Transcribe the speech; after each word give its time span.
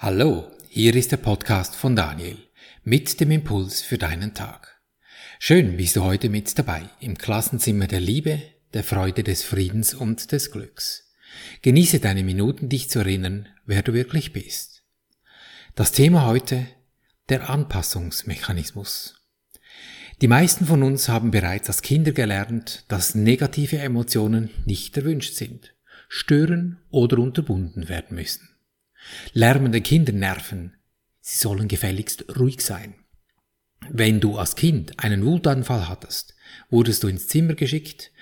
Hallo, 0.00 0.48
hier 0.68 0.94
ist 0.94 1.10
der 1.10 1.16
Podcast 1.16 1.74
von 1.74 1.96
Daniel 1.96 2.36
mit 2.84 3.18
dem 3.18 3.32
Impuls 3.32 3.82
für 3.82 3.98
deinen 3.98 4.32
Tag. 4.32 4.80
Schön 5.40 5.76
bist 5.76 5.96
du 5.96 6.04
heute 6.04 6.28
mit 6.28 6.56
dabei 6.56 6.88
im 7.00 7.18
Klassenzimmer 7.18 7.88
der 7.88 7.98
Liebe, 7.98 8.40
der 8.74 8.84
Freude, 8.84 9.24
des 9.24 9.42
Friedens 9.42 9.94
und 9.94 10.30
des 10.30 10.52
Glücks. 10.52 11.10
Genieße 11.62 11.98
deine 11.98 12.22
Minuten, 12.22 12.68
dich 12.68 12.88
zu 12.88 13.00
erinnern, 13.00 13.48
wer 13.66 13.82
du 13.82 13.92
wirklich 13.92 14.32
bist. 14.32 14.84
Das 15.74 15.90
Thema 15.90 16.26
heute, 16.26 16.68
der 17.28 17.50
Anpassungsmechanismus. 17.50 19.26
Die 20.20 20.28
meisten 20.28 20.64
von 20.64 20.84
uns 20.84 21.08
haben 21.08 21.32
bereits 21.32 21.66
als 21.66 21.82
Kinder 21.82 22.12
gelernt, 22.12 22.84
dass 22.86 23.16
negative 23.16 23.78
Emotionen 23.78 24.50
nicht 24.64 24.96
erwünscht 24.96 25.34
sind, 25.34 25.74
stören 26.08 26.78
oder 26.88 27.18
unterbunden 27.18 27.88
werden 27.88 28.14
müssen. 28.14 28.48
Lärmende 29.32 29.80
Kinder 29.80 30.12
nerven. 30.12 30.76
Sie 31.20 31.38
sollen 31.38 31.68
gefälligst 31.68 32.24
ruhig 32.38 32.60
sein. 32.60 32.94
Wenn 33.90 34.20
du 34.20 34.36
als 34.38 34.56
Kind 34.56 34.98
einen 34.98 35.24
Wutanfall 35.24 35.88
hattest, 35.88 36.34
wurdest 36.70 37.02
du 37.02 37.08
ins 37.08 37.28
Zimmer 37.28 37.54
geschickt, 37.54 38.12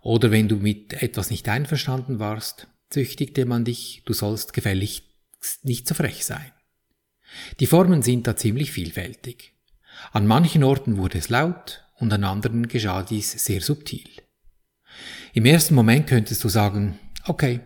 oder 0.00 0.30
wenn 0.30 0.48
du 0.48 0.56
mit 0.56 1.00
etwas 1.00 1.30
nicht 1.30 1.48
einverstanden 1.48 2.18
warst, 2.18 2.66
züchtigte 2.90 3.44
man 3.46 3.64
dich, 3.64 4.02
du 4.04 4.12
sollst 4.12 4.52
gefälligst 4.52 5.04
nicht 5.62 5.86
so 5.86 5.94
frech 5.94 6.24
sein. 6.24 6.52
Die 7.60 7.66
Formen 7.66 8.02
sind 8.02 8.26
da 8.26 8.36
ziemlich 8.36 8.72
vielfältig. 8.72 9.54
An 10.12 10.26
manchen 10.26 10.64
Orten 10.64 10.96
wurde 10.96 11.18
es 11.18 11.28
laut 11.28 11.84
und 11.96 12.12
an 12.12 12.24
anderen 12.24 12.68
geschah 12.68 13.02
dies 13.02 13.32
sehr 13.44 13.60
subtil. 13.60 14.08
Im 15.32 15.46
ersten 15.46 15.74
Moment 15.74 16.06
könntest 16.08 16.42
du 16.44 16.48
sagen, 16.48 16.98
okay, 17.26 17.60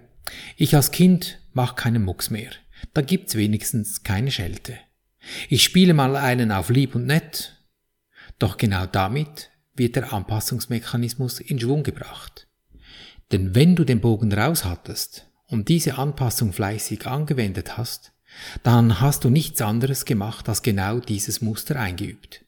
ich 0.56 0.74
als 0.77 0.91
Kind 0.91 1.41
mach 1.56 1.74
keinen 1.74 2.05
Mucks 2.05 2.28
mehr. 2.30 2.51
Da 2.92 3.01
gibt's 3.01 3.34
wenigstens 3.34 4.02
keine 4.02 4.30
Schelte. 4.30 4.78
Ich 5.48 5.64
spiele 5.64 5.95
mal 5.95 6.14
einen 6.14 6.52
auf 6.52 6.69
lieb 6.69 6.95
und 6.95 7.06
nett. 7.06 7.64
Doch 8.39 8.58
genau 8.58 8.84
damit 8.84 9.50
wird 9.75 9.97
der 9.97 10.12
Anpassungsmechanismus 10.12 11.41
in 11.41 11.58
Schwung 11.58 11.83
gebracht. 11.83 12.47
Denn 13.33 13.55
wenn 13.55 13.75
du 13.75 13.84
den 13.84 14.03
Bogen 14.03 14.33
raus 14.33 14.64
hattest 14.67 15.28
und 15.47 15.69
diese 15.70 15.97
Anpassung 15.97 16.53
fleißig 16.53 17.06
angewendet 17.06 17.78
hast, 17.78 18.12
dann 18.62 19.00
hast 19.00 19.25
du 19.25 19.30
nichts 19.30 19.62
anderes 19.62 20.05
gemacht 20.05 20.50
als 20.50 20.62
genau 20.62 21.00
dieses 21.00 21.41
Muster 21.41 21.80
eingeübt. 21.80 22.45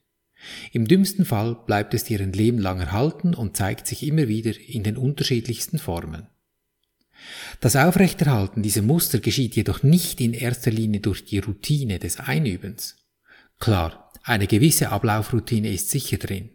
Im 0.71 0.87
dümmsten 0.87 1.25
Fall 1.25 1.55
bleibt 1.65 1.95
es 1.95 2.03
dir 2.03 2.21
ein 2.21 2.31
Leben 2.31 2.59
lang 2.59 2.79
erhalten 2.79 3.33
und 3.33 3.57
zeigt 3.57 3.87
sich 3.87 4.03
immer 4.03 4.27
wieder 4.27 4.53
in 4.67 4.83
den 4.83 4.97
unterschiedlichsten 4.97 5.79
Formen. 5.79 6.27
Das 7.59 7.75
Aufrechterhalten 7.75 8.63
dieser 8.63 8.81
Muster 8.81 9.19
geschieht 9.19 9.55
jedoch 9.55 9.83
nicht 9.83 10.21
in 10.21 10.33
erster 10.33 10.71
Linie 10.71 11.01
durch 11.01 11.25
die 11.25 11.39
Routine 11.39 11.99
des 11.99 12.19
Einübens. 12.19 12.97
Klar, 13.59 14.11
eine 14.23 14.47
gewisse 14.47 14.89
Ablaufroutine 14.89 15.71
ist 15.71 15.89
sicher 15.89 16.17
drin. 16.17 16.49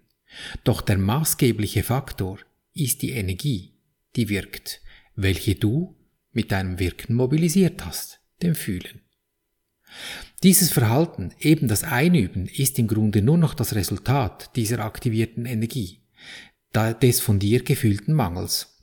Doch 0.65 0.81
der 0.81 0.99
maßgebliche 0.99 1.83
Faktor 1.83 2.39
ist 2.73 3.03
die 3.03 3.11
Energie, 3.11 3.75
die 4.17 4.29
wirkt, 4.29 4.81
welche 5.15 5.55
du 5.55 5.97
mit 6.33 6.51
deinem 6.51 6.79
Wirken 6.79 7.15
mobilisiert 7.15 7.85
hast, 7.85 8.21
dem 8.43 8.55
Fühlen. 8.55 9.01
Dieses 10.43 10.73
Verhalten, 10.73 11.33
eben 11.39 11.69
das 11.69 11.85
Einüben, 11.85 12.47
ist 12.47 12.79
im 12.79 12.89
Grunde 12.89 13.23
nur 13.23 13.39
noch 13.39 13.55
das 13.55 13.75
Resultat 13.75 14.55
dieser 14.57 14.81
aktivierten 14.81 15.47
Energie, 15.47 16.01
des 16.75 17.21
von 17.21 17.39
dir 17.39 17.63
gefühlten 17.63 18.15
Mangels. 18.15 18.74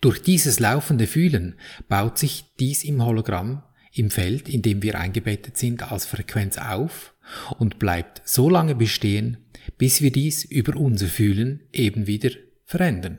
Durch 0.00 0.22
dieses 0.22 0.60
laufende 0.60 1.06
Fühlen 1.06 1.58
baut 1.88 2.18
sich 2.18 2.44
dies 2.60 2.84
im 2.84 3.04
Hologramm, 3.04 3.64
im 3.92 4.10
Feld, 4.10 4.48
in 4.48 4.62
dem 4.62 4.82
wir 4.82 4.98
eingebettet 4.98 5.56
sind, 5.56 5.90
als 5.90 6.06
Frequenz 6.06 6.56
auf 6.56 7.14
und 7.58 7.78
bleibt 7.78 8.22
so 8.24 8.48
lange 8.48 8.76
bestehen, 8.76 9.38
bis 9.76 10.00
wir 10.00 10.12
dies 10.12 10.44
über 10.44 10.76
unser 10.76 11.08
Fühlen 11.08 11.62
eben 11.72 12.06
wieder 12.06 12.30
verändern. 12.64 13.18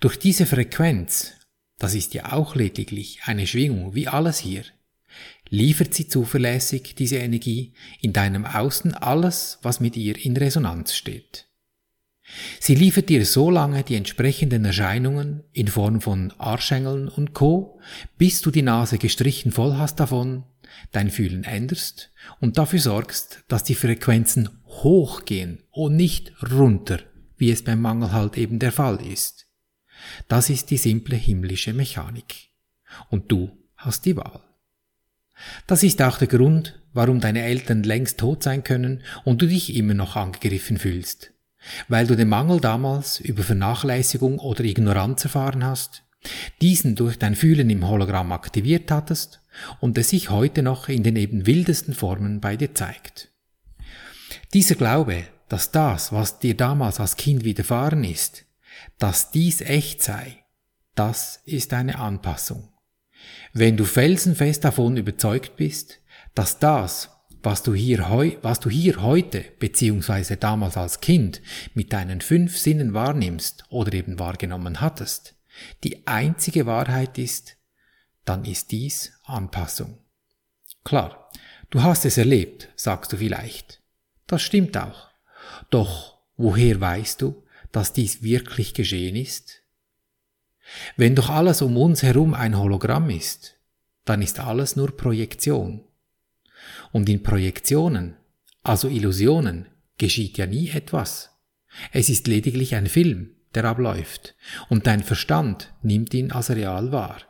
Durch 0.00 0.18
diese 0.18 0.46
Frequenz, 0.46 1.34
das 1.78 1.94
ist 1.94 2.14
ja 2.14 2.32
auch 2.32 2.54
lediglich 2.54 3.20
eine 3.24 3.46
Schwingung 3.46 3.94
wie 3.94 4.08
alles 4.08 4.38
hier, 4.38 4.64
liefert 5.48 5.94
sie 5.94 6.08
zuverlässig 6.08 6.94
diese 6.94 7.16
Energie 7.16 7.74
in 8.00 8.12
deinem 8.12 8.46
Außen 8.46 8.94
alles, 8.94 9.58
was 9.62 9.80
mit 9.80 9.96
ihr 9.96 10.16
in 10.24 10.36
Resonanz 10.36 10.94
steht. 10.94 11.48
Sie 12.58 12.74
liefert 12.74 13.10
dir 13.10 13.26
so 13.26 13.50
lange 13.50 13.82
die 13.82 13.96
entsprechenden 13.96 14.64
Erscheinungen 14.64 15.44
in 15.52 15.68
Form 15.68 16.00
von 16.00 16.32
Arschengeln 16.38 17.08
und 17.08 17.34
Co., 17.34 17.78
bis 18.16 18.40
du 18.40 18.50
die 18.50 18.62
Nase 18.62 18.98
gestrichen 18.98 19.52
voll 19.52 19.76
hast 19.76 20.00
davon, 20.00 20.44
dein 20.92 21.10
Fühlen 21.10 21.44
änderst 21.44 22.12
und 22.40 22.56
dafür 22.56 22.80
sorgst, 22.80 23.44
dass 23.48 23.64
die 23.64 23.74
Frequenzen 23.74 24.48
hochgehen 24.66 25.62
und 25.70 25.96
nicht 25.96 26.32
runter, 26.50 27.00
wie 27.36 27.50
es 27.50 27.62
beim 27.62 27.80
Mangel 27.80 28.12
halt 28.12 28.38
eben 28.38 28.58
der 28.58 28.72
Fall 28.72 29.04
ist. 29.04 29.46
Das 30.26 30.50
ist 30.50 30.70
die 30.70 30.78
simple 30.78 31.16
himmlische 31.16 31.74
Mechanik. 31.74 32.50
Und 33.10 33.30
du 33.30 33.50
hast 33.76 34.06
die 34.06 34.16
Wahl. 34.16 34.40
Das 35.66 35.82
ist 35.82 36.00
auch 36.00 36.18
der 36.18 36.28
Grund, 36.28 36.80
warum 36.92 37.20
deine 37.20 37.42
Eltern 37.42 37.82
längst 37.82 38.18
tot 38.18 38.42
sein 38.42 38.64
können 38.64 39.02
und 39.24 39.42
du 39.42 39.46
dich 39.46 39.74
immer 39.74 39.94
noch 39.94 40.16
angegriffen 40.16 40.78
fühlst 40.78 41.33
weil 41.88 42.06
du 42.06 42.16
den 42.16 42.28
Mangel 42.28 42.60
damals 42.60 43.20
über 43.20 43.42
Vernachlässigung 43.42 44.38
oder 44.38 44.64
Ignoranz 44.64 45.24
erfahren 45.24 45.64
hast, 45.64 46.02
diesen 46.60 46.94
durch 46.94 47.18
dein 47.18 47.34
Fühlen 47.34 47.70
im 47.70 47.86
Hologramm 47.88 48.32
aktiviert 48.32 48.90
hattest 48.90 49.40
und 49.80 49.98
es 49.98 50.10
sich 50.10 50.30
heute 50.30 50.62
noch 50.62 50.88
in 50.88 51.02
den 51.02 51.16
eben 51.16 51.46
wildesten 51.46 51.94
Formen 51.94 52.40
bei 52.40 52.56
dir 52.56 52.74
zeigt. 52.74 53.30
Dieser 54.52 54.74
Glaube, 54.74 55.24
dass 55.48 55.70
das, 55.70 56.12
was 56.12 56.38
dir 56.38 56.56
damals 56.56 57.00
als 57.00 57.16
Kind 57.16 57.44
widerfahren 57.44 58.04
ist, 58.04 58.44
dass 58.98 59.30
dies 59.30 59.60
echt 59.60 60.02
sei, 60.02 60.44
das 60.94 61.40
ist 61.44 61.72
eine 61.72 61.98
Anpassung. 61.98 62.70
Wenn 63.52 63.76
du 63.76 63.84
felsenfest 63.84 64.64
davon 64.64 64.96
überzeugt 64.96 65.56
bist, 65.56 66.00
dass 66.34 66.58
das, 66.58 67.10
was 67.44 67.62
du 67.62 67.74
hier, 67.74 68.00
was 68.42 68.60
du 68.60 68.70
hier 68.70 69.02
heute 69.02 69.44
beziehungsweise 69.58 70.36
damals 70.36 70.76
als 70.76 71.00
Kind 71.00 71.42
mit 71.74 71.92
deinen 71.92 72.20
fünf 72.20 72.58
Sinnen 72.58 72.94
wahrnimmst 72.94 73.64
oder 73.68 73.92
eben 73.92 74.18
wahrgenommen 74.18 74.80
hattest, 74.80 75.34
die 75.84 76.06
einzige 76.06 76.66
Wahrheit 76.66 77.18
ist, 77.18 77.56
dann 78.24 78.44
ist 78.44 78.72
dies 78.72 79.12
Anpassung. 79.24 79.98
Klar, 80.84 81.30
du 81.70 81.82
hast 81.82 82.04
es 82.04 82.18
erlebt, 82.18 82.68
sagst 82.76 83.12
du 83.12 83.18
vielleicht. 83.18 83.82
Das 84.26 84.42
stimmt 84.42 84.76
auch. 84.76 85.10
Doch 85.70 86.18
woher 86.36 86.80
weißt 86.80 87.20
du, 87.20 87.44
dass 87.72 87.92
dies 87.92 88.22
wirklich 88.22 88.74
geschehen 88.74 89.16
ist? 89.16 89.62
Wenn 90.96 91.14
doch 91.14 91.28
alles 91.28 91.60
um 91.62 91.76
uns 91.76 92.02
herum 92.02 92.34
ein 92.34 92.58
Hologramm 92.58 93.10
ist, 93.10 93.58
dann 94.04 94.22
ist 94.22 94.40
alles 94.40 94.76
nur 94.76 94.96
Projektion. 94.96 95.83
Und 96.92 97.08
in 97.08 97.22
Projektionen, 97.22 98.16
also 98.62 98.88
Illusionen, 98.88 99.66
geschieht 99.98 100.38
ja 100.38 100.46
nie 100.46 100.70
etwas. 100.70 101.30
Es 101.92 102.08
ist 102.08 102.26
lediglich 102.26 102.74
ein 102.74 102.86
Film, 102.86 103.30
der 103.54 103.64
abläuft, 103.64 104.34
und 104.68 104.86
dein 104.86 105.02
Verstand 105.02 105.72
nimmt 105.82 106.14
ihn 106.14 106.32
als 106.32 106.50
real 106.50 106.92
wahr. 106.92 107.20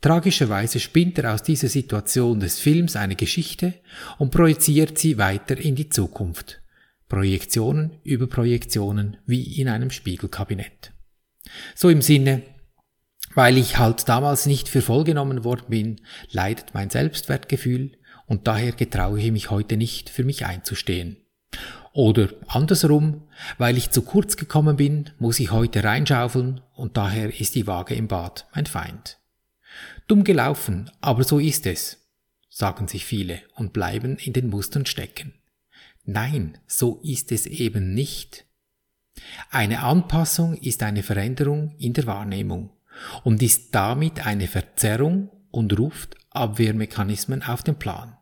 Tragischerweise 0.00 0.78
spinnt 0.78 1.18
er 1.18 1.34
aus 1.34 1.42
dieser 1.42 1.68
Situation 1.68 2.38
des 2.40 2.58
Films 2.58 2.96
eine 2.96 3.16
Geschichte 3.16 3.74
und 4.18 4.30
projiziert 4.30 4.98
sie 4.98 5.18
weiter 5.18 5.56
in 5.56 5.74
die 5.74 5.88
Zukunft. 5.88 6.60
Projektionen 7.08 7.98
über 8.02 8.26
Projektionen 8.26 9.16
wie 9.26 9.60
in 9.60 9.68
einem 9.68 9.90
Spiegelkabinett. 9.90 10.92
So 11.74 11.88
im 11.88 12.02
Sinne, 12.02 12.42
weil 13.34 13.58
ich 13.58 13.78
halt 13.78 14.08
damals 14.08 14.46
nicht 14.46 14.68
für 14.68 14.82
voll 14.82 15.04
genommen 15.04 15.44
worden 15.44 15.66
bin, 15.68 16.00
leidet 16.30 16.74
mein 16.74 16.90
Selbstwertgefühl 16.90 17.92
und 18.26 18.46
daher 18.46 18.72
getraue 18.72 19.20
ich 19.20 19.32
mich 19.32 19.50
heute 19.50 19.76
nicht, 19.76 20.10
für 20.10 20.24
mich 20.24 20.46
einzustehen. 20.46 21.16
Oder 21.92 22.28
andersrum, 22.48 23.22
weil 23.56 23.78
ich 23.78 23.90
zu 23.90 24.02
kurz 24.02 24.36
gekommen 24.36 24.76
bin, 24.76 25.10
muss 25.18 25.40
ich 25.40 25.50
heute 25.50 25.82
reinschaufeln 25.82 26.60
und 26.74 26.96
daher 26.96 27.40
ist 27.40 27.54
die 27.54 27.66
Waage 27.66 27.94
im 27.94 28.08
Bad 28.08 28.46
mein 28.54 28.66
Feind. 28.66 29.18
Dumm 30.06 30.22
gelaufen, 30.22 30.90
aber 31.00 31.24
so 31.24 31.38
ist 31.38 31.66
es, 31.66 32.06
sagen 32.50 32.88
sich 32.88 33.04
viele 33.04 33.40
und 33.54 33.72
bleiben 33.72 34.16
in 34.18 34.32
den 34.32 34.50
Mustern 34.50 34.86
stecken. 34.86 35.34
Nein, 36.04 36.58
so 36.66 37.00
ist 37.02 37.32
es 37.32 37.46
eben 37.46 37.94
nicht. 37.94 38.44
Eine 39.50 39.82
Anpassung 39.82 40.54
ist 40.54 40.82
eine 40.82 41.02
Veränderung 41.02 41.74
in 41.78 41.94
der 41.94 42.06
Wahrnehmung 42.06 42.70
und 43.24 43.42
ist 43.42 43.74
damit 43.74 44.26
eine 44.26 44.48
Verzerrung 44.48 45.30
und 45.50 45.78
ruft 45.78 46.16
Abwehrmechanismen 46.36 47.42
auf 47.42 47.62
den 47.62 47.78
Plan. 47.78 48.16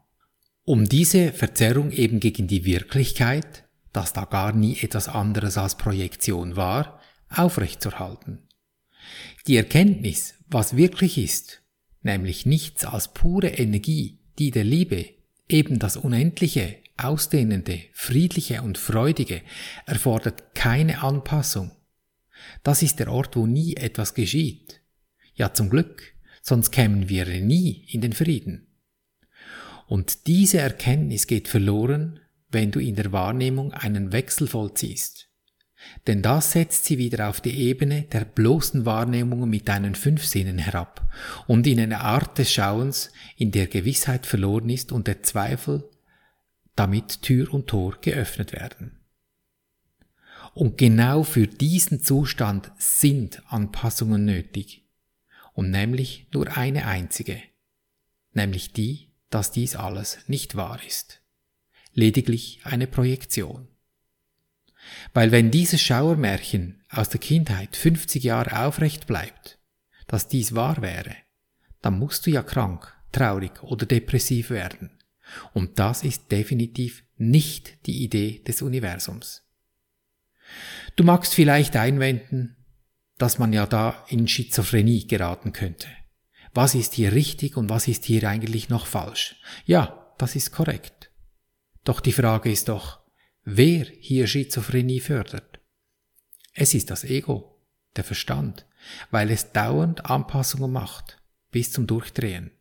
Um 0.65 0.87
diese 0.87 1.33
Verzerrung 1.33 1.91
eben 1.91 2.21
gegen 2.21 2.47
die 2.47 2.65
Wirklichkeit, 2.65 3.65
dass 3.93 4.13
da 4.13 4.25
gar 4.25 4.53
nie 4.53 4.79
etwas 4.81 5.09
anderes 5.09 5.59
als 5.59 5.77
Projektion 5.77 6.57
war, 6.57 7.01
aufrechtzuerhalten. 7.29 8.49
Die 9.47 9.57
Erkenntnis, 9.57 10.35
was 10.49 10.77
wirklich 10.77 11.19
ist, 11.19 11.63
nämlich 12.03 12.47
nichts 12.47 12.85
als 12.85 13.13
pure 13.13 13.49
Energie, 13.49 14.19
die 14.39 14.51
der 14.51 14.65
Liebe, 14.65 15.11
eben 15.49 15.79
das 15.79 15.97
Unendliche, 15.97 16.77
Ausdehnende, 16.97 17.81
Friedliche 17.93 18.63
und 18.63 18.79
Freudige, 18.79 19.43
erfordert 19.85 20.55
keine 20.55 21.03
Anpassung. 21.03 21.73
Das 22.63 22.83
ist 22.83 23.01
der 23.01 23.11
Ort, 23.11 23.37
wo 23.37 23.47
nie 23.47 23.77
etwas 23.77 24.15
geschieht. 24.15 24.81
Ja, 25.35 25.53
zum 25.53 25.71
Glück, 25.71 26.14
sonst 26.45 26.71
kämen 26.71 27.09
wir 27.09 27.27
nie 27.41 27.87
in 27.89 28.03
den 28.03 28.13
Frieden. 28.13 28.67
Und 29.87 30.27
diese 30.27 30.59
Erkenntnis 30.59 31.27
geht 31.27 31.49
verloren, 31.49 32.21
wenn 32.51 32.71
du 32.71 32.79
in 32.79 32.95
der 32.95 33.13
Wahrnehmung 33.13 33.73
einen 33.73 34.13
Wechsel 34.13 34.47
vollziehst. 34.47 35.31
Denn 36.07 36.23
das 36.23 36.53
setzt 36.53 36.85
sie 36.85 36.99
wieder 36.99 37.29
auf 37.29 37.41
die 37.41 37.59
Ebene 37.59 38.03
der 38.03 38.25
bloßen 38.25 38.87
Wahrnehmung 38.87 39.49
mit 39.49 39.69
deinen 39.69 39.95
fünf 39.95 40.25
Sinnen 40.25 40.59
herab 40.59 41.11
und 41.47 41.67
in 41.67 41.81
eine 41.81 42.01
Art 42.01 42.39
des 42.39 42.53
Schauens, 42.53 43.11
in 43.37 43.51
der 43.51 43.67
Gewissheit 43.67 44.25
verloren 44.25 44.71
ist 44.71 44.93
und 44.93 45.07
der 45.07 45.23
Zweifel, 45.23 45.89
damit 46.77 47.23
Tür 47.23 47.53
und 47.53 47.67
Tor 47.67 47.99
geöffnet 48.01 48.53
werden. 48.53 49.01
Und 50.55 50.79
genau 50.79 51.23
für 51.23 51.47
diesen 51.47 52.01
Zustand 52.03 52.71
sind 52.79 53.43
Anpassungen 53.49 54.25
nötig. 54.25 54.84
Und 55.55 55.71
nämlich 55.71 56.27
nur 56.33 56.57
eine 56.57 56.87
einzige. 56.87 57.41
Nämlich 58.33 58.73
die, 58.73 59.09
dass 59.31 59.51
dies 59.51 59.77
alles 59.77 60.19
nicht 60.27 60.57
wahr 60.57 60.79
ist. 60.87 61.23
Lediglich 61.93 62.61
eine 62.65 62.87
Projektion. 62.87 63.69
Weil 65.13 65.33
wenn 65.33 65.51
dieses 65.51 65.81
Schauermärchen 65.81 66.83
aus 66.91 67.09
der 67.09 67.21
Kindheit 67.21 67.77
50 67.77 68.23
Jahre 68.23 68.67
aufrecht 68.67 69.07
bleibt, 69.07 69.59
dass 70.07 70.29
dies 70.29 70.55
wahr 70.55 70.83
wäre, 70.83 71.17
dann 71.81 71.99
musst 71.99 72.27
du 72.27 72.31
ja 72.31 72.43
krank, 72.43 72.93
traurig 73.13 73.63
oder 73.63 73.87
depressiv 73.87 74.51
werden. 74.51 74.91
Und 75.53 75.79
das 75.79 76.03
ist 76.03 76.31
definitiv 76.31 77.05
nicht 77.17 77.87
die 77.87 78.03
Idee 78.03 78.43
des 78.47 78.61
Universums. 78.61 79.43
Du 80.97 81.05
magst 81.05 81.35
vielleicht 81.35 81.77
einwenden, 81.77 82.57
dass 83.19 83.39
man 83.39 83.53
ja 83.53 83.67
da 83.67 84.05
in 84.09 84.27
Schizophrenie 84.27 85.07
geraten 85.07 85.53
könnte. 85.53 85.89
Was 86.53 86.75
ist 86.75 86.95
hier 86.95 87.13
richtig 87.13 87.57
und 87.57 87.69
was 87.69 87.89
ist 87.89 88.05
hier 88.05 88.29
eigentlich 88.29 88.69
noch 88.69 88.87
falsch? 88.87 89.37
Ja, 89.67 90.13
das 90.19 90.37
ist 90.37 90.53
korrekt. 90.53 91.11
Doch 91.85 92.01
die 92.01 92.13
Frage 92.13 92.51
ist 92.51 92.69
doch, 92.69 93.01
wer 93.45 93.85
hier 93.85 94.27
Schizophrenie 94.27 95.01
fördert. 95.01 95.61
Es 96.53 96.75
ist 96.75 96.91
das 96.91 97.05
Ego, 97.05 97.61
der 97.97 98.05
Verstand, 98.05 98.67
weil 99.11 99.31
es 99.31 99.53
dauernd 99.53 100.07
Anpassungen 100.07 100.71
macht, 100.73 101.19
bis 101.51 101.73
zum 101.73 101.87
Durchdrehen. 101.87 102.53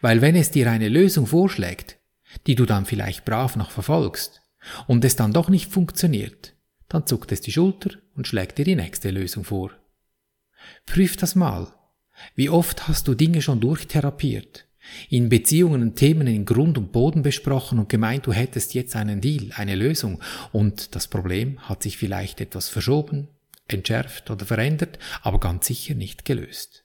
Weil 0.00 0.20
wenn 0.20 0.34
es 0.34 0.50
dir 0.50 0.70
eine 0.70 0.88
Lösung 0.88 1.26
vorschlägt, 1.26 1.98
die 2.46 2.54
du 2.54 2.66
dann 2.66 2.86
vielleicht 2.86 3.24
brav 3.24 3.56
noch 3.56 3.70
verfolgst, 3.70 4.40
und 4.86 5.04
es 5.04 5.16
dann 5.16 5.32
doch 5.32 5.48
nicht 5.48 5.70
funktioniert, 5.70 6.54
dann 6.88 7.06
zuckt 7.06 7.32
es 7.32 7.40
die 7.40 7.52
Schulter 7.52 7.90
und 8.14 8.26
schlägt 8.26 8.58
dir 8.58 8.64
die 8.64 8.76
nächste 8.76 9.10
Lösung 9.10 9.44
vor. 9.44 9.70
Prüf 10.86 11.16
das 11.16 11.34
mal. 11.34 11.72
Wie 12.34 12.50
oft 12.50 12.88
hast 12.88 13.08
du 13.08 13.14
Dinge 13.14 13.42
schon 13.42 13.60
durchtherapiert, 13.60 14.66
in 15.08 15.28
Beziehungen 15.28 15.82
und 15.82 15.96
Themen 15.96 16.26
in 16.26 16.44
Grund 16.44 16.78
und 16.78 16.92
Boden 16.92 17.22
besprochen 17.22 17.78
und 17.78 17.88
gemeint, 17.88 18.26
du 18.26 18.32
hättest 18.32 18.74
jetzt 18.74 18.96
einen 18.96 19.20
Deal, 19.20 19.52
eine 19.54 19.74
Lösung 19.74 20.20
und 20.52 20.94
das 20.94 21.08
Problem 21.08 21.58
hat 21.68 21.82
sich 21.82 21.96
vielleicht 21.96 22.40
etwas 22.40 22.68
verschoben, 22.68 23.28
entschärft 23.68 24.30
oder 24.30 24.46
verändert, 24.46 24.98
aber 25.22 25.38
ganz 25.38 25.66
sicher 25.66 25.94
nicht 25.94 26.24
gelöst. 26.24 26.84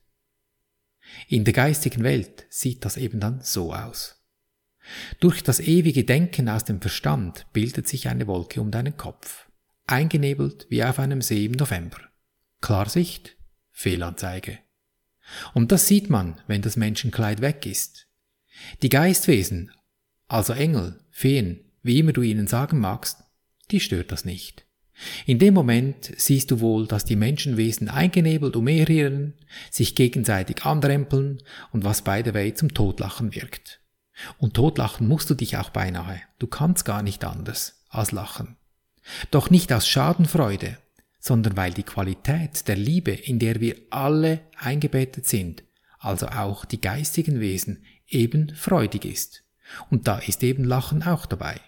In 1.27 1.43
der 1.43 1.53
geistigen 1.53 2.03
Welt 2.03 2.45
sieht 2.49 2.83
das 2.85 2.97
eben 2.97 3.19
dann 3.19 3.41
so 3.41 3.73
aus. 3.73 4.23
Durch 5.19 5.41
das 5.41 5.59
ewige 5.59 6.03
Denken 6.03 6.49
aus 6.49 6.63
dem 6.63 6.81
Verstand 6.81 7.47
bildet 7.53 7.87
sich 7.87 8.07
eine 8.07 8.27
Wolke 8.27 8.61
um 8.61 8.71
deinen 8.71 8.97
Kopf, 8.97 9.49
eingenebelt 9.87 10.67
wie 10.69 10.83
auf 10.83 10.99
einem 10.99 11.21
See 11.21 11.45
im 11.45 11.53
November. 11.53 11.97
Klarsicht, 12.61 13.35
Fehlanzeige. 13.77 14.59
Und 15.53 15.71
das 15.73 15.87
sieht 15.87 16.09
man, 16.09 16.39
wenn 16.47 16.61
das 16.61 16.77
Menschenkleid 16.77 17.41
weg 17.41 17.65
ist. 17.65 18.07
Die 18.81 18.89
Geistwesen, 18.89 19.71
also 20.29 20.53
Engel, 20.53 20.99
Feen, 21.11 21.59
wie 21.83 21.99
immer 21.99 22.13
du 22.13 22.21
ihnen 22.21 22.47
sagen 22.47 22.79
magst, 22.79 23.19
die 23.71 23.81
stört 23.81 24.13
das 24.13 24.23
nicht. 24.23 24.65
In 25.25 25.39
dem 25.39 25.53
Moment 25.53 26.13
siehst 26.15 26.51
du 26.51 26.61
wohl, 26.61 26.87
dass 26.87 27.03
die 27.03 27.17
Menschenwesen 27.17 27.89
eingenebelt 27.89 28.55
umherirren, 28.55 29.33
sich 29.69 29.93
gegenseitig 29.93 30.63
anrempeln 30.63 31.43
und 31.73 31.83
was 31.83 32.01
by 32.01 32.21
the 32.23 32.33
way 32.33 32.53
zum 32.53 32.73
Totlachen 32.73 33.35
wirkt. 33.35 33.81
Und 34.37 34.53
totlachen 34.53 35.05
musst 35.05 35.29
du 35.29 35.33
dich 35.33 35.57
auch 35.57 35.69
beinahe, 35.69 36.21
du 36.39 36.47
kannst 36.47 36.85
gar 36.85 37.03
nicht 37.03 37.25
anders 37.25 37.83
als 37.89 38.13
lachen. 38.13 38.55
Doch 39.31 39.49
nicht 39.49 39.73
aus 39.73 39.85
Schadenfreude, 39.85 40.77
sondern 41.25 41.57
weil 41.57 41.73
die 41.73 41.81
Qualität 41.81 42.67
der 42.67 42.75
Liebe, 42.75 43.09
in 43.09 43.39
der 43.39 43.59
wir 43.59 43.75
alle 43.89 44.41
eingebettet 44.57 45.25
sind, 45.25 45.63
also 45.97 46.27
auch 46.27 46.65
die 46.65 46.79
geistigen 46.79 47.39
Wesen, 47.39 47.83
eben 48.07 48.53
freudig 48.53 49.05
ist. 49.05 49.43
Und 49.89 50.07
da 50.07 50.19
ist 50.19 50.43
eben 50.43 50.63
Lachen 50.63 51.01
auch 51.01 51.25
dabei. 51.25 51.59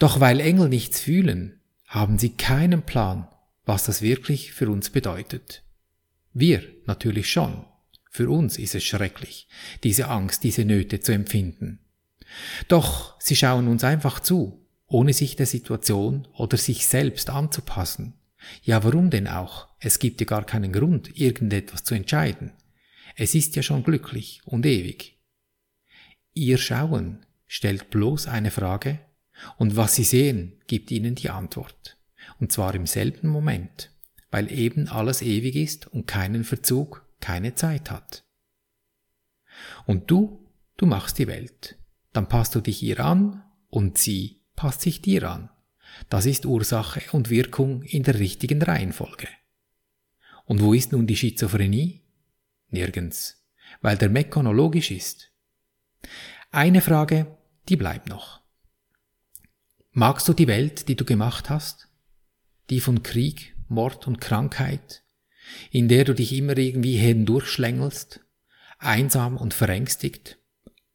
Doch 0.00 0.18
weil 0.18 0.40
Engel 0.40 0.68
nichts 0.68 0.98
fühlen, 0.98 1.60
haben 1.86 2.18
sie 2.18 2.30
keinen 2.30 2.82
Plan, 2.82 3.28
was 3.64 3.84
das 3.84 4.02
wirklich 4.02 4.54
für 4.54 4.68
uns 4.68 4.90
bedeutet. 4.90 5.62
Wir 6.32 6.64
natürlich 6.86 7.30
schon. 7.30 7.64
Für 8.10 8.28
uns 8.28 8.58
ist 8.58 8.74
es 8.74 8.82
schrecklich, 8.82 9.46
diese 9.84 10.08
Angst, 10.08 10.42
diese 10.42 10.64
Nöte 10.64 10.98
zu 10.98 11.12
empfinden. 11.12 11.78
Doch 12.66 13.14
sie 13.20 13.36
schauen 13.36 13.68
uns 13.68 13.84
einfach 13.84 14.18
zu 14.18 14.59
ohne 14.90 15.12
sich 15.12 15.36
der 15.36 15.46
Situation 15.46 16.26
oder 16.34 16.56
sich 16.56 16.86
selbst 16.86 17.30
anzupassen. 17.30 18.14
Ja, 18.62 18.82
warum 18.82 19.10
denn 19.10 19.28
auch? 19.28 19.68
Es 19.78 19.98
gibt 19.98 20.20
ja 20.20 20.26
gar 20.26 20.44
keinen 20.44 20.72
Grund, 20.72 21.16
irgendetwas 21.18 21.84
zu 21.84 21.94
entscheiden. 21.94 22.52
Es 23.16 23.34
ist 23.34 23.54
ja 23.54 23.62
schon 23.62 23.84
glücklich 23.84 24.40
und 24.44 24.66
ewig. 24.66 25.18
Ihr 26.34 26.58
Schauen 26.58 27.24
stellt 27.46 27.90
bloß 27.90 28.26
eine 28.26 28.50
Frage 28.50 28.98
und 29.58 29.76
was 29.76 29.94
Sie 29.94 30.04
sehen, 30.04 30.60
gibt 30.66 30.90
Ihnen 30.90 31.14
die 31.14 31.30
Antwort. 31.30 31.96
Und 32.38 32.50
zwar 32.50 32.74
im 32.74 32.86
selben 32.86 33.28
Moment, 33.28 33.92
weil 34.30 34.50
eben 34.50 34.88
alles 34.88 35.22
ewig 35.22 35.54
ist 35.54 35.86
und 35.86 36.06
keinen 36.06 36.44
Verzug, 36.44 37.06
keine 37.20 37.54
Zeit 37.54 37.90
hat. 37.90 38.24
Und 39.86 40.10
du, 40.10 40.48
du 40.76 40.86
machst 40.86 41.18
die 41.18 41.26
Welt. 41.28 41.76
Dann 42.12 42.28
passt 42.28 42.54
du 42.54 42.60
dich 42.60 42.82
ihr 42.82 43.00
an 43.00 43.44
und 43.68 43.98
sie 43.98 44.39
passt 44.60 44.82
sich 44.82 45.00
dir 45.00 45.22
an. 45.22 45.48
Das 46.10 46.26
ist 46.26 46.44
Ursache 46.44 47.00
und 47.12 47.30
Wirkung 47.30 47.82
in 47.82 48.02
der 48.02 48.18
richtigen 48.18 48.60
Reihenfolge. 48.60 49.26
Und 50.44 50.60
wo 50.60 50.74
ist 50.74 50.92
nun 50.92 51.06
die 51.06 51.16
Schizophrenie? 51.16 52.02
Nirgends, 52.68 53.42
weil 53.80 53.96
der 53.96 54.10
Mekono 54.10 54.52
logisch 54.52 54.90
ist. 54.90 55.32
Eine 56.50 56.82
Frage, 56.82 57.38
die 57.70 57.78
bleibt 57.78 58.10
noch. 58.10 58.42
Magst 59.92 60.28
du 60.28 60.34
die 60.34 60.46
Welt, 60.46 60.88
die 60.88 60.94
du 60.94 61.06
gemacht 61.06 61.48
hast? 61.48 61.88
Die 62.68 62.80
von 62.80 63.02
Krieg, 63.02 63.56
Mord 63.66 64.06
und 64.06 64.20
Krankheit, 64.20 65.02
in 65.70 65.88
der 65.88 66.04
du 66.04 66.14
dich 66.14 66.34
immer 66.34 66.58
irgendwie 66.58 66.98
hindurchschlängelst, 66.98 68.20
einsam 68.78 69.38
und 69.38 69.54
verängstigt, 69.54 70.36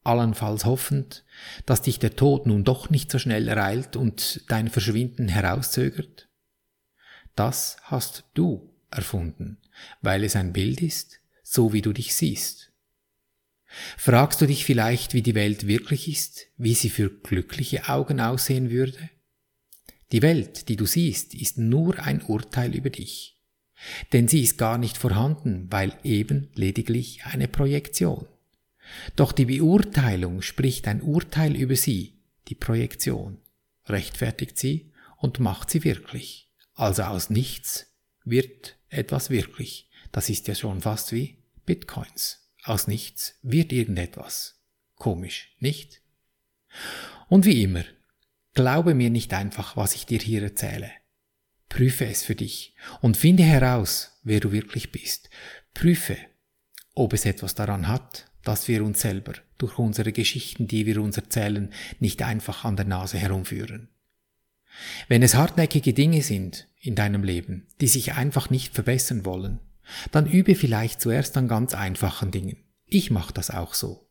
allenfalls 0.06 0.66
hoffend, 0.66 1.24
dass 1.66 1.82
dich 1.82 2.00
der 2.00 2.16
Tod 2.16 2.46
nun 2.46 2.64
doch 2.64 2.90
nicht 2.90 3.12
so 3.12 3.20
schnell 3.20 3.48
ereilt 3.48 3.96
und 3.96 4.44
dein 4.48 4.70
Verschwinden 4.70 5.28
herauszögert? 5.28 6.30
Das 7.36 7.78
hast 7.84 8.24
du 8.34 8.74
erfunden, 8.92 9.58
weil 10.02 10.24
es 10.24 10.36
ein 10.36 10.54
Bild 10.54 10.82
ist, 10.82 11.20
so 11.44 11.74
wie 11.74 11.82
du 11.82 11.92
dich 11.94 12.16
siehst. 12.16 12.72
Fragst 13.98 14.40
du 14.40 14.46
dich 14.46 14.64
vielleicht, 14.64 15.14
wie 15.14 15.22
die 15.22 15.36
Welt 15.36 15.68
wirklich 15.68 16.08
ist, 16.08 16.48
wie 16.58 16.76
sie 16.76 16.90
für 16.90 17.10
glückliche 17.10 17.90
Augen 17.90 18.22
aussehen 18.22 18.70
würde? 18.70 19.10
Die 20.12 20.22
Welt, 20.22 20.70
die 20.70 20.76
du 20.76 20.86
siehst, 20.86 21.34
ist 21.34 21.58
nur 21.58 22.00
ein 22.00 22.22
Urteil 22.22 22.74
über 22.74 22.90
dich. 22.90 23.38
Denn 24.14 24.28
sie 24.28 24.44
ist 24.44 24.58
gar 24.58 24.78
nicht 24.78 24.98
vorhanden, 24.98 25.68
weil 25.70 25.98
eben 26.04 26.50
lediglich 26.54 27.26
eine 27.26 27.48
Projektion. 27.48 28.28
Doch 29.16 29.32
die 29.32 29.46
Beurteilung 29.46 30.42
spricht 30.42 30.88
ein 30.88 31.02
Urteil 31.02 31.56
über 31.56 31.76
sie, 31.76 32.20
die 32.48 32.56
Projektion, 32.56 33.40
rechtfertigt 33.86 34.58
sie 34.58 34.92
und 35.18 35.40
macht 35.40 35.70
sie 35.70 35.84
wirklich. 35.84 36.52
Also 36.74 37.04
aus 37.04 37.30
nichts 37.30 37.88
wird 38.24 38.78
etwas 38.90 39.30
wirklich. 39.30 39.90
Das 40.12 40.30
ist 40.30 40.48
ja 40.48 40.56
schon 40.56 40.82
fast 40.82 41.12
wie 41.12 41.38
Bitcoins. 41.66 42.50
Aus 42.64 42.88
nichts 42.88 43.38
wird 43.42 43.72
irgendetwas. 43.72 44.62
Komisch, 44.96 45.56
nicht? 45.60 46.02
Und 47.28 47.46
wie 47.46 47.64
immer, 47.64 47.84
glaube 48.54 48.96
mir 48.96 49.10
nicht 49.10 49.34
einfach, 49.34 49.78
was 49.78 49.96
ich 49.96 50.06
dir 50.06 50.20
hier 50.20 50.42
erzähle. 50.44 50.92
Prüfe 51.70 52.06
es 52.06 52.24
für 52.24 52.36
dich 52.36 52.76
und 53.02 53.18
finde 53.18 53.44
heraus, 53.44 54.20
wer 54.24 54.40
du 54.40 54.52
wirklich 54.52 54.92
bist. 54.92 55.30
Prüfe, 55.74 56.18
ob 56.94 57.14
es 57.14 57.26
etwas 57.26 57.56
daran 57.56 57.88
hat, 57.88 58.32
dass 58.46 58.68
wir 58.68 58.84
uns 58.84 59.02
selber 59.02 59.34
durch 59.58 59.78
unsere 59.78 60.12
Geschichten, 60.12 60.68
die 60.68 60.86
wir 60.86 61.02
uns 61.02 61.18
erzählen, 61.18 61.72
nicht 62.00 62.22
einfach 62.22 62.64
an 62.64 62.78
der 62.78 62.86
Nase 62.86 63.18
herumführen. 63.18 63.90
Wenn 65.08 65.24
es 65.24 65.36
hartnäckige 65.36 65.94
Dinge 65.94 66.22
sind 66.22 66.68
in 66.80 66.96
deinem 66.96 67.24
Leben, 67.24 67.68
die 67.82 67.88
sich 67.88 68.14
einfach 68.14 68.50
nicht 68.50 68.74
verbessern 68.74 69.26
wollen, 69.26 69.60
dann 70.12 70.30
übe 70.30 70.56
vielleicht 70.56 71.02
zuerst 71.02 71.38
an 71.38 71.48
ganz 71.48 71.74
einfachen 71.74 72.32
Dingen. 72.32 72.58
Ich 72.86 73.12
mache 73.12 73.34
das 73.34 73.52
auch 73.52 73.74
so. 73.74 74.10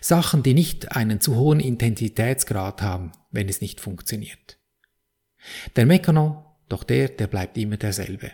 Sachen, 0.00 0.42
die 0.42 0.54
nicht 0.54 0.92
einen 0.92 1.20
zu 1.20 1.36
hohen 1.36 1.60
Intensitätsgrad 1.60 2.82
haben, 2.82 3.12
wenn 3.30 3.48
es 3.48 3.60
nicht 3.60 3.80
funktioniert. 3.80 4.58
Der 5.76 5.86
Mekanon, 5.86 6.42
doch 6.68 6.84
der, 6.84 7.08
der 7.08 7.26
bleibt 7.26 7.58
immer 7.58 7.76
derselbe. 7.76 8.32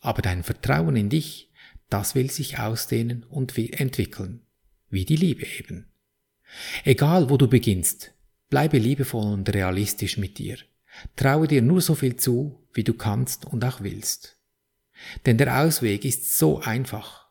Aber 0.00 0.22
dein 0.22 0.44
Vertrauen 0.44 0.96
in 0.96 1.08
dich, 1.08 1.47
das 1.90 2.14
will 2.14 2.30
sich 2.30 2.58
ausdehnen 2.58 3.24
und 3.24 3.56
entwickeln. 3.56 4.40
Wie 4.90 5.04
die 5.04 5.16
Liebe 5.16 5.46
eben. 5.58 5.86
Egal 6.84 7.30
wo 7.30 7.36
du 7.36 7.48
beginnst, 7.48 8.12
bleibe 8.48 8.78
liebevoll 8.78 9.32
und 9.32 9.52
realistisch 9.52 10.16
mit 10.16 10.38
dir. 10.38 10.58
Traue 11.16 11.46
dir 11.46 11.62
nur 11.62 11.80
so 11.80 11.94
viel 11.94 12.16
zu, 12.16 12.66
wie 12.72 12.84
du 12.84 12.94
kannst 12.94 13.44
und 13.46 13.64
auch 13.64 13.82
willst. 13.82 14.38
Denn 15.26 15.38
der 15.38 15.60
Ausweg 15.60 16.04
ist 16.04 16.36
so 16.36 16.60
einfach. 16.60 17.28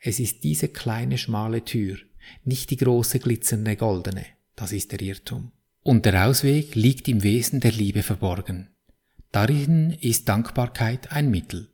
Es 0.00 0.20
ist 0.20 0.44
diese 0.44 0.68
kleine 0.68 1.18
schmale 1.18 1.64
Tür, 1.64 1.98
nicht 2.44 2.70
die 2.70 2.76
große 2.76 3.18
glitzernde 3.18 3.76
goldene. 3.76 4.24
Das 4.56 4.72
ist 4.72 4.92
der 4.92 5.00
Irrtum. 5.00 5.52
Und 5.82 6.06
der 6.06 6.26
Ausweg 6.26 6.74
liegt 6.74 7.08
im 7.08 7.22
Wesen 7.22 7.60
der 7.60 7.72
Liebe 7.72 8.02
verborgen. 8.02 8.70
Darin 9.32 9.90
ist 9.90 10.28
Dankbarkeit 10.28 11.12
ein 11.12 11.30
Mittel. 11.30 11.73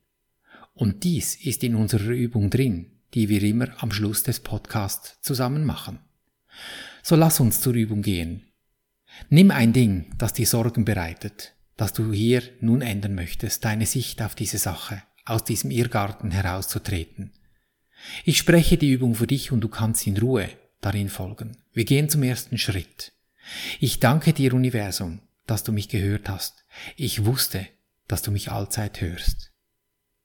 Und 0.81 1.05
dies 1.05 1.35
ist 1.35 1.63
in 1.63 1.75
unserer 1.75 2.09
Übung 2.09 2.49
drin, 2.49 2.87
die 3.13 3.29
wir 3.29 3.43
immer 3.43 3.69
am 3.83 3.93
Schluss 3.93 4.23
des 4.23 4.41
Podcasts 4.41 5.21
zusammen 5.21 5.63
machen. 5.67 5.99
So 7.03 7.17
lass 7.17 7.39
uns 7.39 7.61
zur 7.61 7.75
Übung 7.75 8.01
gehen. 8.01 8.47
Nimm 9.29 9.51
ein 9.51 9.75
Ding, 9.75 10.07
das 10.17 10.33
dir 10.33 10.47
Sorgen 10.47 10.87
bereitet, 10.87 11.53
das 11.77 11.93
du 11.93 12.15
hier 12.15 12.43
nun 12.63 12.81
ändern 12.81 13.15
möchtest, 13.15 13.63
deine 13.67 13.85
Sicht 13.85 14.23
auf 14.23 14.35
diese 14.35 14.57
Sache, 14.57 15.03
aus 15.27 15.45
diesem 15.45 15.71
Irrgarten 15.71 16.31
herauszutreten. 16.31 17.35
Ich 18.25 18.39
spreche 18.39 18.79
die 18.79 18.91
Übung 18.91 19.15
für 19.15 19.27
dich 19.27 19.53
und 19.53 19.61
du 19.61 19.69
kannst 19.69 20.07
in 20.07 20.17
Ruhe 20.17 20.49
darin 20.81 21.11
folgen. 21.11 21.59
Wir 21.75 21.85
gehen 21.85 22.09
zum 22.09 22.23
ersten 22.23 22.57
Schritt. 22.57 23.13
Ich 23.81 24.01
danke 24.01 24.33
dir, 24.33 24.55
Universum, 24.55 25.21
dass 25.47 25.63
du 25.63 25.73
mich 25.73 25.91
gehört 25.91 26.31
hast. 26.31 26.65
Ich 26.97 27.27
wusste, 27.27 27.67
dass 28.09 28.23
du 28.23 28.31
mich 28.31 28.51
allzeit 28.51 29.03
hörst. 29.03 29.50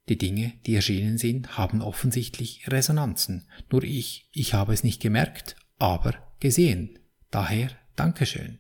Die 0.08 0.18
Dinge, 0.18 0.54
die 0.66 0.76
erschienen 0.76 1.18
sind, 1.18 1.58
haben 1.58 1.82
offensichtlich 1.82 2.68
Resonanzen. 2.68 3.48
Nur 3.72 3.84
ich, 3.84 4.30
ich 4.32 4.54
habe 4.54 4.74
es 4.74 4.84
nicht 4.84 5.02
gemerkt, 5.02 5.56
aber 5.78 6.14
gesehen. 6.40 7.00
Daher 7.32 7.70
Dankeschön. 7.96 8.60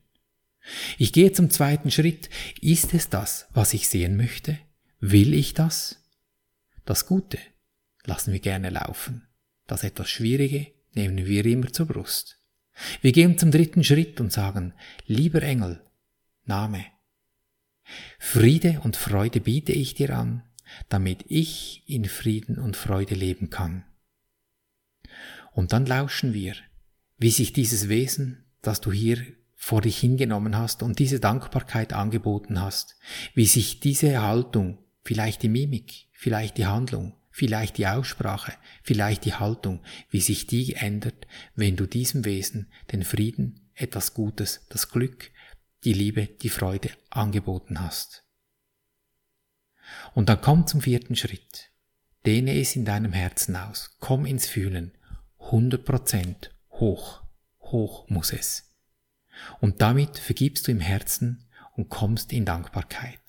Ich 0.97 1.13
gehe 1.13 1.31
zum 1.33 1.49
zweiten 1.49 1.91
Schritt. 1.91 2.29
Ist 2.61 2.93
es 2.93 3.09
das, 3.09 3.47
was 3.53 3.73
ich 3.73 3.89
sehen 3.89 4.17
möchte? 4.17 4.57
Will 4.99 5.33
ich 5.33 5.53
das? 5.53 6.01
Das 6.85 7.05
Gute 7.05 7.37
lassen 8.05 8.33
wir 8.33 8.39
gerne 8.39 8.69
laufen. 8.69 9.27
Das 9.67 9.83
etwas 9.83 10.09
Schwierige 10.09 10.67
nehmen 10.93 11.25
wir 11.25 11.45
immer 11.45 11.71
zur 11.71 11.85
Brust. 11.87 12.39
Wir 13.01 13.11
gehen 13.11 13.37
zum 13.37 13.51
dritten 13.51 13.83
Schritt 13.83 14.19
und 14.19 14.31
sagen, 14.31 14.73
lieber 15.05 15.41
Engel, 15.43 15.81
Name. 16.45 16.85
Friede 18.19 18.81
und 18.83 18.95
Freude 18.95 19.39
biete 19.39 19.71
ich 19.71 19.93
dir 19.93 20.17
an, 20.17 20.43
damit 20.89 21.25
ich 21.27 21.83
in 21.87 22.05
Frieden 22.05 22.59
und 22.59 22.75
Freude 22.75 23.15
leben 23.15 23.49
kann. 23.49 23.85
Und 25.51 25.73
dann 25.73 25.85
lauschen 25.85 26.33
wir, 26.33 26.55
wie 27.17 27.31
sich 27.31 27.53
dieses 27.53 27.87
Wesen, 27.87 28.45
das 28.61 28.81
du 28.81 28.91
hier 28.91 29.25
vor 29.55 29.81
dich 29.81 29.97
hingenommen 29.97 30.57
hast 30.57 30.83
und 30.83 30.99
diese 30.99 31.19
Dankbarkeit 31.19 31.93
angeboten 31.93 32.61
hast, 32.61 32.97
wie 33.33 33.45
sich 33.45 33.79
diese 33.79 34.21
Haltung, 34.21 34.79
vielleicht 35.03 35.43
die 35.43 35.49
Mimik, 35.49 36.07
vielleicht 36.11 36.57
die 36.57 36.65
Handlung, 36.65 37.15
vielleicht 37.31 37.77
die 37.77 37.87
Aussprache, 37.87 38.53
vielleicht 38.83 39.25
die 39.25 39.33
Haltung, 39.33 39.81
wie 40.09 40.21
sich 40.21 40.45
die 40.47 40.73
ändert, 40.73 41.25
wenn 41.55 41.75
du 41.75 41.85
diesem 41.85 42.25
Wesen 42.25 42.71
den 42.91 43.03
Frieden, 43.03 43.69
etwas 43.73 44.13
Gutes, 44.13 44.65
das 44.69 44.89
Glück, 44.89 45.31
die 45.83 45.93
Liebe, 45.93 46.27
die 46.27 46.49
Freude 46.49 46.89
angeboten 47.09 47.79
hast. 47.79 48.24
Und 50.13 50.29
dann 50.29 50.41
komm 50.41 50.67
zum 50.67 50.81
vierten 50.81 51.15
Schritt. 51.15 51.71
Dehne 52.25 52.59
es 52.59 52.75
in 52.75 52.85
deinem 52.85 53.13
Herzen 53.13 53.55
aus. 53.55 53.97
Komm 53.99 54.25
ins 54.25 54.47
Fühlen. 54.47 54.97
100% 55.39 56.49
hoch. 56.71 57.23
Hoch 57.59 58.09
muss 58.09 58.33
es. 58.33 58.75
Und 59.59 59.81
damit 59.81 60.17
vergibst 60.17 60.67
du 60.67 60.71
im 60.71 60.79
Herzen 60.79 61.47
und 61.75 61.89
kommst 61.89 62.33
in 62.33 62.45
Dankbarkeit. 62.45 63.19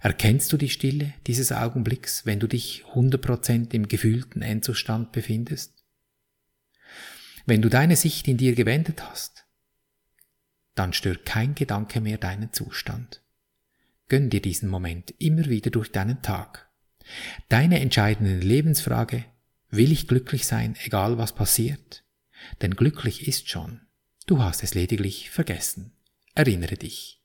Erkennst 0.00 0.52
du 0.52 0.56
die 0.56 0.68
Stille 0.68 1.14
dieses 1.26 1.52
Augenblicks, 1.52 2.26
wenn 2.26 2.40
du 2.40 2.46
dich 2.46 2.84
100% 2.94 3.72
im 3.72 3.88
gefühlten 3.88 4.42
Endzustand 4.42 5.12
befindest? 5.12 5.84
Wenn 7.44 7.62
du 7.62 7.68
deine 7.68 7.96
Sicht 7.96 8.26
in 8.26 8.36
dir 8.36 8.54
gewendet 8.54 9.02
hast, 9.08 9.46
dann 10.74 10.92
stört 10.92 11.24
kein 11.24 11.54
Gedanke 11.54 12.00
mehr 12.00 12.18
deinen 12.18 12.52
Zustand. 12.52 13.22
Gönn 14.08 14.30
dir 14.30 14.40
diesen 14.40 14.68
Moment 14.68 15.14
immer 15.18 15.46
wieder 15.46 15.70
durch 15.70 15.90
deinen 15.90 16.22
Tag. 16.22 16.68
Deine 17.48 17.80
entscheidende 17.80 18.38
Lebensfrage, 18.38 19.24
will 19.70 19.92
ich 19.92 20.08
glücklich 20.08 20.46
sein, 20.46 20.76
egal 20.84 21.18
was 21.18 21.34
passiert? 21.34 22.04
Denn 22.62 22.74
glücklich 22.74 23.26
ist 23.26 23.48
schon. 23.48 23.80
Du 24.26 24.42
hast 24.42 24.62
es 24.62 24.74
lediglich 24.74 25.30
vergessen. 25.30 25.92
Erinnere 26.34 26.76
dich. 26.76 27.22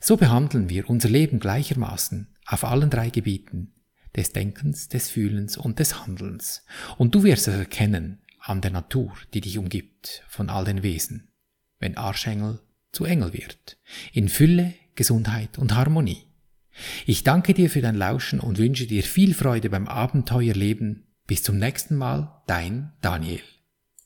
So 0.00 0.16
behandeln 0.16 0.68
wir 0.68 0.88
unser 0.88 1.08
Leben 1.08 1.40
gleichermaßen 1.40 2.34
auf 2.46 2.64
allen 2.64 2.90
drei 2.90 3.10
Gebieten 3.10 3.72
des 4.14 4.32
Denkens, 4.32 4.88
des 4.88 5.10
Fühlens 5.10 5.56
und 5.56 5.78
des 5.78 6.00
Handelns. 6.00 6.64
Und 6.96 7.14
du 7.14 7.24
wirst 7.24 7.48
es 7.48 7.54
erkennen 7.54 8.22
an 8.40 8.60
der 8.60 8.70
Natur, 8.70 9.12
die 9.34 9.40
dich 9.40 9.58
umgibt, 9.58 10.24
von 10.28 10.48
all 10.50 10.64
den 10.64 10.82
Wesen, 10.82 11.28
wenn 11.78 11.96
Arschengel 11.96 12.60
zu 12.92 13.04
Engel 13.04 13.32
wird, 13.32 13.78
in 14.12 14.28
Fülle, 14.28 14.74
Gesundheit 14.94 15.58
und 15.58 15.74
Harmonie. 15.74 16.24
Ich 17.06 17.24
danke 17.24 17.54
dir 17.54 17.70
für 17.70 17.80
dein 17.80 17.96
Lauschen 17.96 18.40
und 18.40 18.58
wünsche 18.58 18.86
dir 18.86 19.02
viel 19.02 19.34
Freude 19.34 19.70
beim 19.70 19.88
Abenteuerleben. 19.88 21.04
Bis 21.26 21.42
zum 21.42 21.58
nächsten 21.58 21.96
Mal, 21.96 22.42
dein 22.46 22.92
Daniel. 23.00 23.40